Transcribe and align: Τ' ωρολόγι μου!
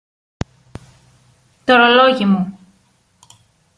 Τ' 1.65 1.69
ωρολόγι 1.71 2.25
μου! 2.25 2.59